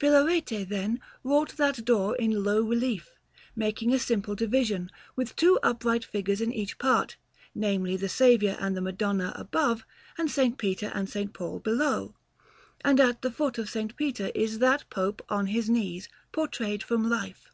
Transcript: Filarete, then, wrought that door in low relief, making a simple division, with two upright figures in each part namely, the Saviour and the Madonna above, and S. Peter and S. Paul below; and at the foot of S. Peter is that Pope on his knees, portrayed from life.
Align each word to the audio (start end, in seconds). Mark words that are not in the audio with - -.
Filarete, 0.00 0.68
then, 0.68 1.00
wrought 1.22 1.56
that 1.56 1.84
door 1.84 2.16
in 2.16 2.42
low 2.42 2.60
relief, 2.60 3.12
making 3.54 3.94
a 3.94 4.00
simple 4.00 4.34
division, 4.34 4.90
with 5.14 5.36
two 5.36 5.60
upright 5.62 6.04
figures 6.04 6.40
in 6.40 6.52
each 6.52 6.76
part 6.80 7.16
namely, 7.54 7.96
the 7.96 8.08
Saviour 8.08 8.56
and 8.58 8.76
the 8.76 8.80
Madonna 8.80 9.32
above, 9.36 9.84
and 10.18 10.28
S. 10.28 10.50
Peter 10.58 10.90
and 10.92 11.06
S. 11.14 11.28
Paul 11.32 11.60
below; 11.60 12.16
and 12.84 12.98
at 12.98 13.22
the 13.22 13.30
foot 13.30 13.58
of 13.58 13.76
S. 13.76 13.86
Peter 13.96 14.32
is 14.34 14.58
that 14.58 14.90
Pope 14.90 15.24
on 15.28 15.46
his 15.46 15.70
knees, 15.70 16.08
portrayed 16.32 16.82
from 16.82 17.08
life. 17.08 17.48